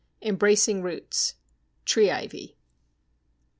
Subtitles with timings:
[0.23, 1.35] Embracing roots
[1.85, 2.57] Tree ivy.